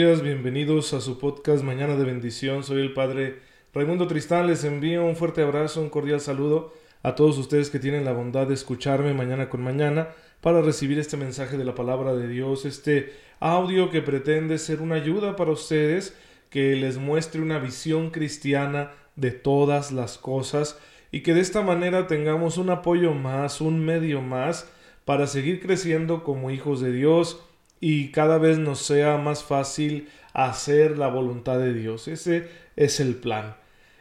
[0.00, 2.64] bienvenidos a su podcast Mañana de Bendición.
[2.64, 3.40] Soy el Padre
[3.74, 6.72] Raimundo Tristán, les envío un fuerte abrazo, un cordial saludo
[7.02, 10.08] a todos ustedes que tienen la bondad de escucharme mañana con mañana
[10.40, 14.94] para recibir este mensaje de la palabra de Dios, este audio que pretende ser una
[14.94, 16.16] ayuda para ustedes,
[16.48, 20.78] que les muestre una visión cristiana de todas las cosas
[21.12, 24.66] y que de esta manera tengamos un apoyo más, un medio más
[25.04, 27.44] para seguir creciendo como hijos de Dios
[27.80, 32.08] y cada vez nos sea más fácil hacer la voluntad de Dios.
[32.08, 33.56] Ese es el plan.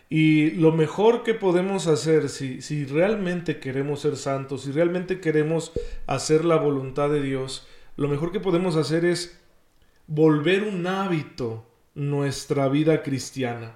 [0.10, 5.72] Y lo mejor que podemos hacer, si, si realmente queremos ser santos, si realmente queremos
[6.08, 9.40] hacer la voluntad de Dios, lo mejor que podemos hacer es
[10.08, 13.76] volver un hábito nuestra vida cristiana.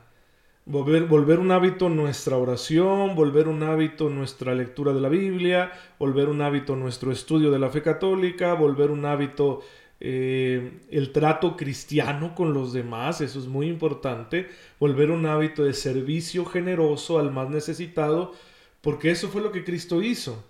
[0.66, 6.30] Volver, volver, un hábito nuestra oración, volver un hábito nuestra lectura de la Biblia, volver
[6.30, 9.60] un hábito nuestro estudio de la fe católica, volver un hábito
[10.06, 15.74] eh, el trato cristiano con los demás, eso es muy importante, volver un hábito de
[15.74, 18.34] servicio generoso al más necesitado,
[18.82, 20.44] porque eso fue lo que Cristo hizo.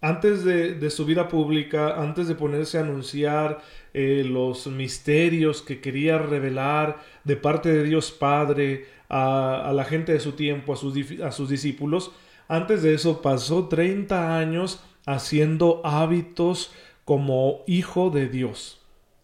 [0.00, 3.60] Antes de, su vida pública, antes de ponerse a anunciar
[3.92, 10.20] eh, los misterios que quería revelar de parte de Dios Padre a, la gente de
[10.20, 12.12] su tiempo, a sus, discípulos,
[12.46, 16.72] antes de eso pasó 30 años haciendo hábitos
[17.04, 18.81] como hijo de Dios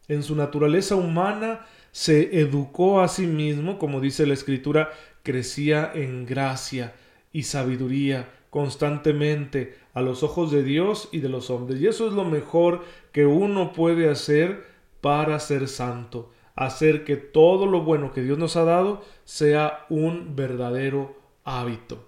[0.09, 4.91] en su naturaleza humana se educó a sí mismo, como dice la escritura,
[5.23, 6.95] crecía en gracia
[7.33, 11.81] y sabiduría constantemente a los ojos de Dios y de los hombres.
[11.81, 14.65] Y eso es lo mejor que uno puede hacer
[15.01, 20.35] para ser santo, hacer que todo lo bueno que Dios nos ha dado sea un
[20.35, 22.07] verdadero hábito.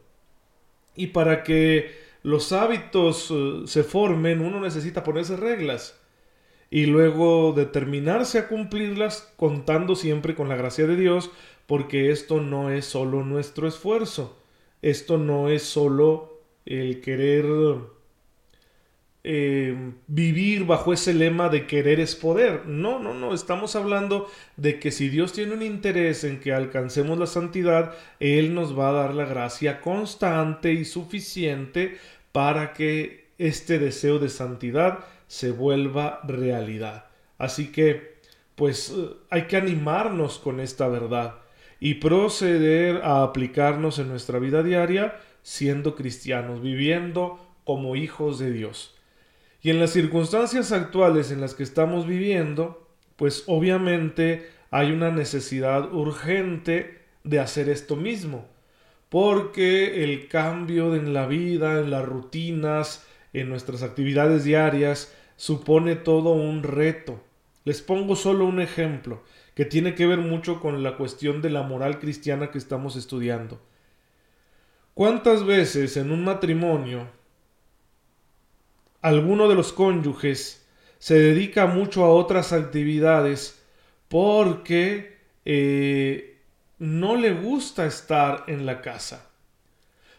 [0.97, 6.00] Y para que los hábitos eh, se formen, uno necesita ponerse reglas
[6.71, 11.31] y luego determinarse a cumplirlas contando siempre con la gracia de Dios,
[11.67, 14.39] porque esto no es solo nuestro esfuerzo,
[14.83, 17.47] esto no es solo el querer
[19.23, 22.67] eh, vivir bajo ese lema de querer es poder.
[22.67, 27.19] No, no, no, estamos hablando de que si Dios tiene un interés en que alcancemos
[27.19, 31.99] la santidad, Él nos va a dar la gracia constante y suficiente
[32.33, 37.05] para que este deseo de santidad se vuelva realidad.
[37.39, 38.19] Así que,
[38.57, 41.37] pues eh, hay que animarnos con esta verdad
[41.79, 48.97] y proceder a aplicarnos en nuestra vida diaria siendo cristianos, viviendo como hijos de Dios.
[49.63, 55.95] Y en las circunstancias actuales en las que estamos viviendo, pues obviamente hay una necesidad
[55.95, 58.49] urgente de hacer esto mismo,
[59.09, 66.33] porque el cambio en la vida, en las rutinas, en nuestras actividades diarias, supone todo
[66.33, 67.19] un reto.
[67.65, 69.23] Les pongo solo un ejemplo
[69.55, 73.59] que tiene que ver mucho con la cuestión de la moral cristiana que estamos estudiando.
[74.93, 77.09] ¿Cuántas veces en un matrimonio
[79.01, 80.69] alguno de los cónyuges
[80.99, 83.63] se dedica mucho a otras actividades
[84.09, 86.39] porque eh,
[86.79, 89.31] no le gusta estar en la casa?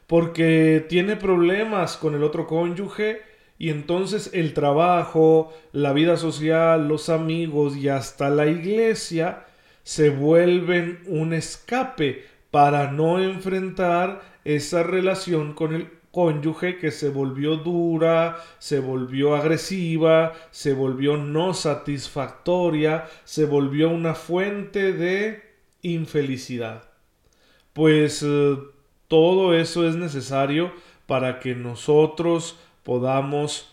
[0.08, 3.30] Porque tiene problemas con el otro cónyuge
[3.62, 9.46] y entonces el trabajo, la vida social, los amigos y hasta la iglesia
[9.84, 17.58] se vuelven un escape para no enfrentar esa relación con el cónyuge que se volvió
[17.58, 25.40] dura, se volvió agresiva, se volvió no satisfactoria, se volvió una fuente de
[25.84, 26.86] infelicidad.
[27.74, 28.58] Pues eh,
[29.08, 30.72] todo eso es necesario
[31.06, 33.72] para que nosotros podamos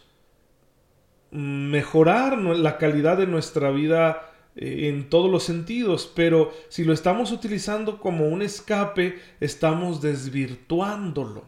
[1.31, 7.33] mejorar la calidad de nuestra vida eh, en todos los sentidos, pero si lo estamos
[7.33, 11.45] utilizando como un escape, estamos desvirtuándolo.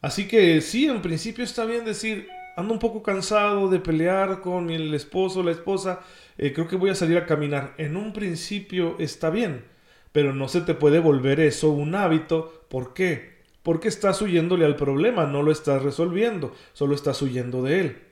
[0.00, 4.70] Así que sí, en principio está bien decir, ando un poco cansado de pelear con
[4.70, 6.00] el esposo la esposa,
[6.36, 7.74] eh, creo que voy a salir a caminar.
[7.78, 9.64] En un principio está bien,
[10.12, 12.64] pero no se te puede volver eso un hábito.
[12.68, 13.33] ¿Por qué?
[13.64, 18.02] Porque estás huyéndole al problema, no lo estás resolviendo, solo estás huyendo de él.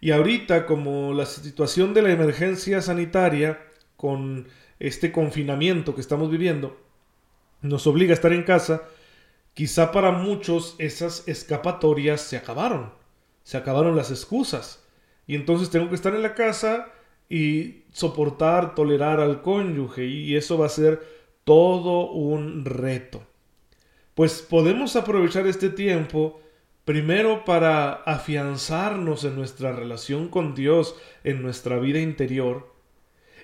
[0.00, 3.60] Y ahorita, como la situación de la emergencia sanitaria,
[3.96, 4.46] con
[4.78, 6.78] este confinamiento que estamos viviendo,
[7.62, 8.84] nos obliga a estar en casa,
[9.54, 12.92] quizá para muchos esas escapatorias se acabaron,
[13.42, 14.86] se acabaron las excusas.
[15.26, 16.92] Y entonces tengo que estar en la casa
[17.28, 21.02] y soportar, tolerar al cónyuge, y eso va a ser
[21.42, 23.25] todo un reto
[24.16, 26.40] pues podemos aprovechar este tiempo
[26.86, 32.74] primero para afianzarnos en nuestra relación con Dios, en nuestra vida interior,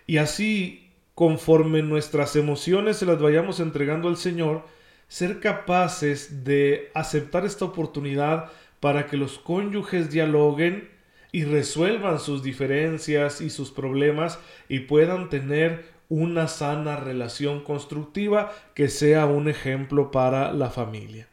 [0.06, 4.64] Y así, conforme nuestras emociones se las vayamos entregando al Señor,
[5.08, 10.88] ser capaces de aceptar esta oportunidad para que los cónyuges dialoguen
[11.32, 14.38] y resuelvan sus diferencias y sus problemas
[14.70, 21.26] y puedan tener una sana relación constructiva que sea un ejemplo para la familia.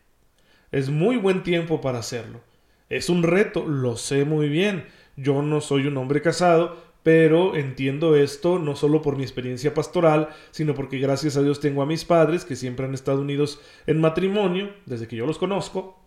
[0.71, 2.39] Es muy buen tiempo para hacerlo.
[2.87, 4.85] Es un reto, lo sé muy bien.
[5.17, 10.29] Yo no soy un hombre casado, pero entiendo esto no solo por mi experiencia pastoral,
[10.51, 13.99] sino porque gracias a Dios tengo a mis padres que siempre han estado unidos en
[13.99, 15.99] matrimonio, desde que yo los conozco,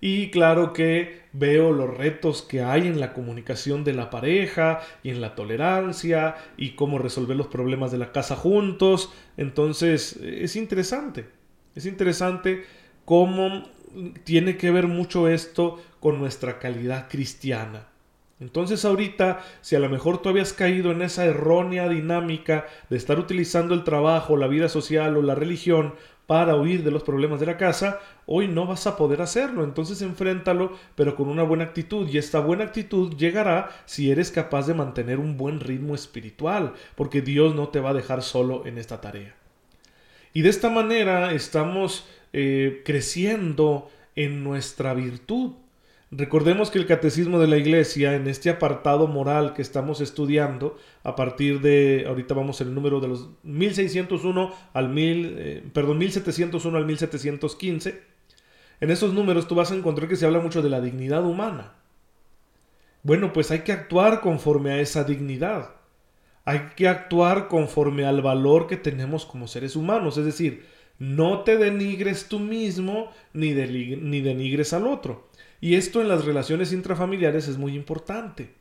[0.00, 5.10] y claro que veo los retos que hay en la comunicación de la pareja y
[5.10, 9.12] en la tolerancia y cómo resolver los problemas de la casa juntos.
[9.36, 11.26] Entonces es interesante.
[11.74, 12.64] Es interesante
[13.04, 13.64] cómo
[14.24, 17.88] tiene que ver mucho esto con nuestra calidad cristiana.
[18.38, 23.18] Entonces ahorita, si a lo mejor tú habías caído en esa errónea dinámica de estar
[23.18, 25.94] utilizando el trabajo, la vida social o la religión
[26.26, 29.64] para huir de los problemas de la casa, hoy no vas a poder hacerlo.
[29.64, 32.08] Entonces enfréntalo, pero con una buena actitud.
[32.08, 37.22] Y esta buena actitud llegará si eres capaz de mantener un buen ritmo espiritual, porque
[37.22, 39.34] Dios no te va a dejar solo en esta tarea.
[40.32, 45.52] Y de esta manera estamos eh, creciendo en nuestra virtud.
[46.12, 51.16] Recordemos que el catecismo de la iglesia, en este apartado moral que estamos estudiando, a
[51.16, 56.78] partir de, ahorita vamos en el número de los 1601 al 1000, eh, perdón, 1701
[56.78, 58.02] al 1715,
[58.80, 61.72] en esos números tú vas a encontrar que se habla mucho de la dignidad humana.
[63.02, 65.70] Bueno, pues hay que actuar conforme a esa dignidad.
[66.44, 70.66] Hay que actuar conforme al valor que tenemos como seres humanos, es decir,
[71.00, 75.28] no te denigres tú mismo ni, ni denigres al otro.
[75.60, 78.54] Y esto en las relaciones intrafamiliares es muy importante.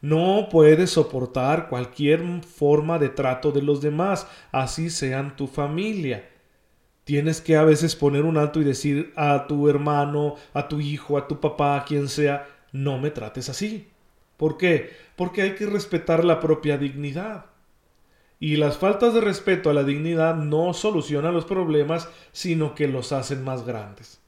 [0.00, 6.28] No puedes soportar cualquier forma de trato de los demás, así sean tu familia.
[7.04, 11.16] Tienes que a veces poner un alto y decir a tu hermano, a tu hijo,
[11.16, 13.88] a tu papá, a quien sea, no me trates así.
[14.36, 14.90] ¿Por qué?
[15.16, 17.46] Porque hay que respetar la propia dignidad.
[18.40, 23.12] Y las faltas de respeto a la dignidad no solucionan los problemas, sino que los
[23.12, 24.20] hacen más grandes.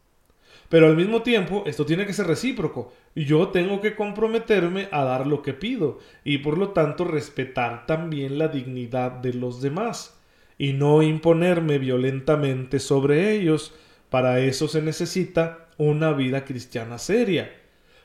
[0.69, 2.93] Pero al mismo tiempo, esto tiene que ser recíproco.
[3.15, 8.39] Yo tengo que comprometerme a dar lo que pido y por lo tanto respetar también
[8.39, 10.21] la dignidad de los demás
[10.59, 13.75] y no imponerme violentamente sobre ellos.
[14.11, 17.53] Para eso se necesita una vida cristiana seria.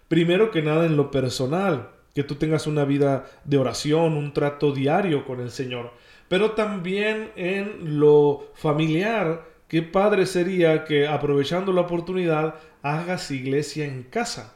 [0.07, 4.73] Primero que nada en lo personal, que tú tengas una vida de oración, un trato
[4.73, 5.93] diario con el Señor,
[6.27, 14.03] pero también en lo familiar, Qué padre sería que aprovechando la oportunidad hagas iglesia en
[14.03, 14.53] casa,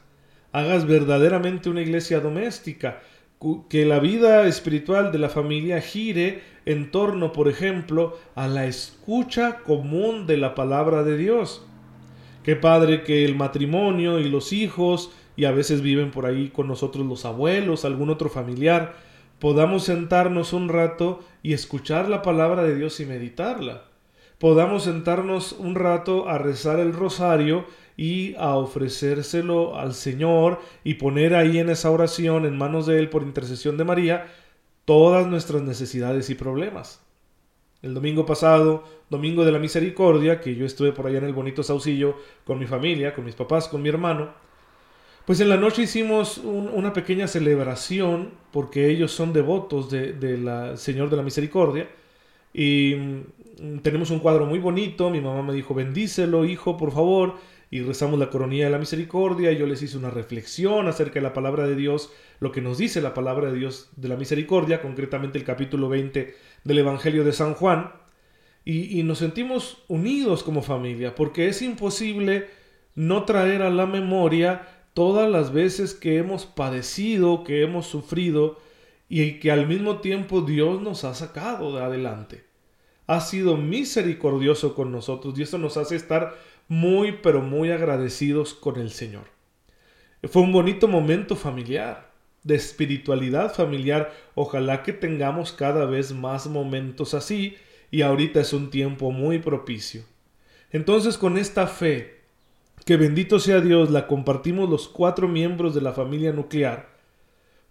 [0.52, 3.00] hagas verdaderamente una iglesia doméstica,
[3.70, 9.60] que la vida espiritual de la familia gire en torno, por ejemplo, a la escucha
[9.60, 11.64] común de la palabra de Dios.
[12.42, 16.68] Qué padre que el matrimonio y los hijos, y a veces viven por ahí con
[16.68, 18.96] nosotros los abuelos, algún otro familiar,
[19.38, 23.95] podamos sentarnos un rato y escuchar la palabra de Dios y meditarla
[24.38, 27.64] podamos sentarnos un rato a rezar el rosario
[27.96, 33.08] y a ofrecérselo al Señor y poner ahí en esa oración en manos de Él
[33.08, 34.26] por intercesión de María
[34.84, 37.02] todas nuestras necesidades y problemas.
[37.82, 41.62] El domingo pasado, domingo de la misericordia, que yo estuve por allá en el bonito
[41.62, 44.30] Saucillo con mi familia, con mis papás, con mi hermano,
[45.24, 51.10] pues en la noche hicimos una pequeña celebración porque ellos son devotos del de, Señor
[51.10, 51.88] de la Misericordia
[52.58, 55.10] y mm, tenemos un cuadro muy bonito.
[55.10, 57.34] Mi mamá me dijo, bendícelo, hijo, por favor.
[57.70, 59.52] Y rezamos la coronilla de la misericordia.
[59.52, 62.10] Y yo les hice una reflexión acerca de la palabra de Dios,
[62.40, 66.34] lo que nos dice la palabra de Dios de la misericordia, concretamente el capítulo 20
[66.64, 67.92] del Evangelio de San Juan.
[68.64, 72.48] Y, y nos sentimos unidos como familia, porque es imposible
[72.94, 78.58] no traer a la memoria todas las veces que hemos padecido, que hemos sufrido
[79.10, 82.45] y que al mismo tiempo Dios nos ha sacado de adelante
[83.06, 86.36] ha sido misericordioso con nosotros y esto nos hace estar
[86.68, 89.24] muy pero muy agradecidos con el Señor.
[90.24, 92.10] Fue un bonito momento familiar,
[92.42, 94.12] de espiritualidad familiar.
[94.34, 97.56] Ojalá que tengamos cada vez más momentos así
[97.90, 100.02] y ahorita es un tiempo muy propicio.
[100.70, 102.20] Entonces con esta fe,
[102.84, 106.88] que bendito sea Dios, la compartimos los cuatro miembros de la familia nuclear,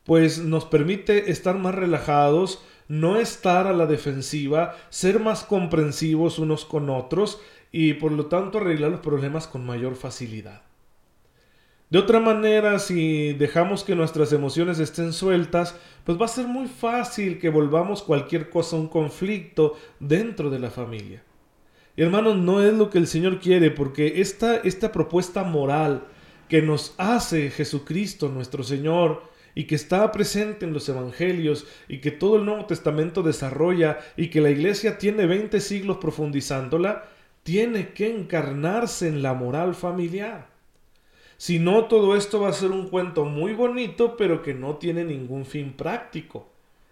[0.03, 6.65] pues nos permite estar más relajados, no estar a la defensiva, ser más comprensivos unos
[6.65, 10.61] con otros y por lo tanto arreglar los problemas con mayor facilidad.
[11.89, 16.67] De otra manera, si dejamos que nuestras emociones estén sueltas, pues va a ser muy
[16.67, 21.23] fácil que volvamos cualquier cosa un conflicto dentro de la familia.
[21.95, 26.07] Y hermanos, no es lo que el Señor quiere, porque esta, esta propuesta moral
[26.49, 29.23] que nos hace Jesucristo nuestro Señor
[29.55, 34.27] y que está presente en los Evangelios y que todo el Nuevo Testamento desarrolla y
[34.27, 37.05] que la Iglesia tiene 20 siglos profundizándola,
[37.43, 40.49] tiene que encarnarse en la moral familiar.
[41.37, 45.03] Si no, todo esto va a ser un cuento muy bonito, pero que no tiene
[45.05, 46.49] ningún fin práctico.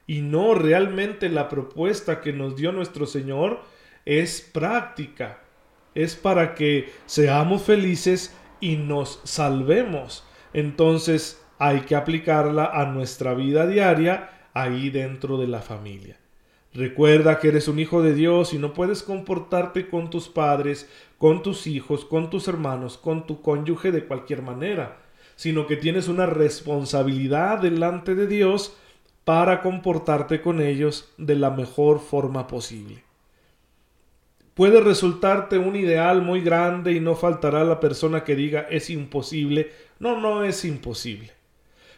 [0.08, 3.62] Y no realmente la propuesta que nos dio nuestro Señor
[4.06, 5.42] es práctica,
[5.96, 10.26] es para que seamos felices y nos salvemos.
[10.54, 16.18] Entonces hay que aplicarla a nuestra vida diaria ahí dentro de la familia.
[16.74, 21.44] Recuerda que eres un hijo de Dios y no puedes comportarte con tus padres, con
[21.44, 24.98] tus hijos, con tus hermanos, con tu cónyuge de cualquier manera,
[25.36, 28.76] sino que tienes una responsabilidad delante de Dios
[29.24, 33.04] para comportarte con ellos de la mejor forma posible.
[34.54, 39.72] Puede resultarte un ideal muy grande y no faltará la persona que diga es imposible.
[40.00, 41.32] No, no es imposible.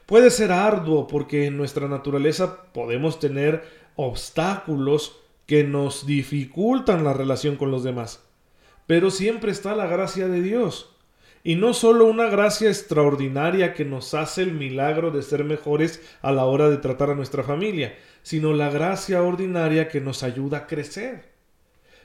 [0.06, 3.64] Puede ser arduo porque en nuestra naturaleza podemos tener
[3.96, 8.24] obstáculos que nos dificultan la relación con los demás.
[8.88, 10.92] Pero siempre está la gracia de Dios.
[11.44, 16.32] Y no solo una gracia extraordinaria que nos hace el milagro de ser mejores a
[16.32, 20.68] la hora de tratar a nuestra familia, sino la gracia ordinaria que nos ayuda a
[20.68, 21.36] crecer.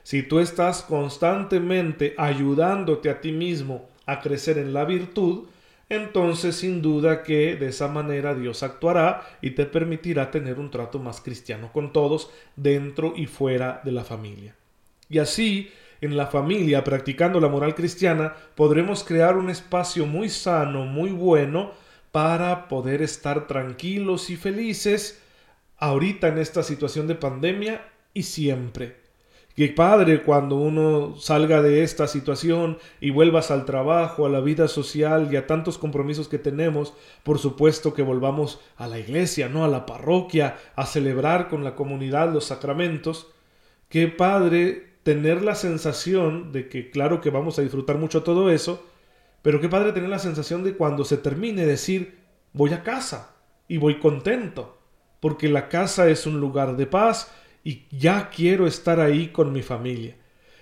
[0.03, 5.47] Si tú estás constantemente ayudándote a ti mismo a crecer en la virtud,
[5.91, 10.99] entonces sin duda que de esa manera Dios actuará y te permitirá tener un trato
[10.99, 14.55] más cristiano con todos dentro y fuera de la familia.
[15.09, 15.69] Y así,
[15.99, 21.73] en la familia, practicando la moral cristiana, podremos crear un espacio muy sano, muy bueno,
[22.13, 25.21] para poder estar tranquilos y felices
[25.77, 29.00] ahorita en esta situación de pandemia y siempre.
[29.55, 34.67] Que padre cuando uno salga de esta situación y vuelvas al trabajo, a la vida
[34.67, 36.93] social y a tantos compromisos que tenemos,
[37.23, 41.75] por supuesto que volvamos a la iglesia, no a la parroquia, a celebrar con la
[41.75, 43.27] comunidad los sacramentos.
[43.89, 48.85] Qué padre tener la sensación de que claro que vamos a disfrutar mucho todo eso,
[49.41, 52.19] pero qué padre tener la sensación de cuando se termine decir
[52.53, 53.35] voy a casa
[53.67, 54.77] y voy contento,
[55.19, 57.31] porque la casa es un lugar de paz,
[57.63, 60.15] y ya quiero estar ahí con mi familia.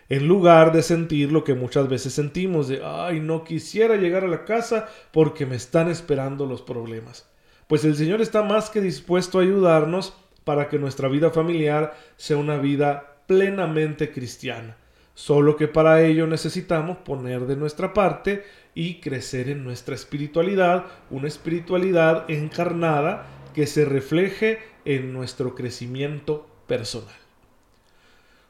[0.10, 4.28] En lugar de sentir lo que muchas veces sentimos de, ay, no quisiera llegar a
[4.28, 7.30] la casa porque me están esperando los problemas.
[7.68, 12.38] Pues el Señor está más que dispuesto a ayudarnos para que nuestra vida familiar sea
[12.38, 14.78] una vida plenamente cristiana.
[15.14, 21.28] Solo que para ello necesitamos poner de nuestra parte y crecer en nuestra espiritualidad, una
[21.28, 27.16] espiritualidad encarnada que se refleje en nuestro crecimiento personal.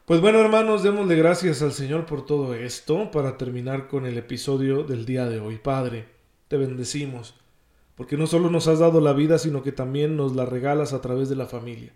[0.04, 4.84] Pues bueno hermanos, démosle gracias al Señor por todo esto para terminar con el episodio
[4.84, 5.56] del día de hoy.
[5.56, 6.06] Padre,
[6.48, 7.34] te bendecimos,
[7.96, 11.00] porque no solo nos has dado la vida, sino que también nos la regalas a
[11.00, 11.92] través de la familia.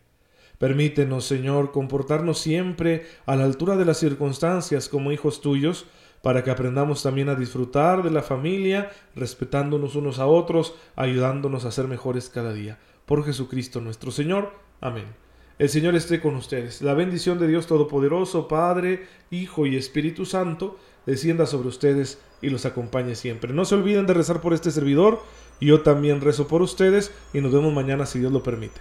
[0.59, 5.87] Permítenos, Señor, comportarnos siempre a la altura de las circunstancias como hijos tuyos,
[6.23, 11.71] para que aprendamos también a disfrutar de la familia, respetándonos unos a otros, ayudándonos a
[11.71, 12.78] ser mejores cada día.
[13.04, 14.52] Por Jesucristo nuestro Señor.
[14.81, 15.24] Amén.
[15.56, 16.82] El Señor esté con ustedes.
[16.82, 22.66] La bendición de Dios Todopoderoso, Padre, Hijo y Espíritu Santo, descienda sobre ustedes y los
[22.66, 23.52] acompañe siempre.
[23.52, 25.23] No se olviden de rezar por este servidor,
[25.61, 28.80] yo también rezo por ustedes y nos vemos mañana si Dios lo permite.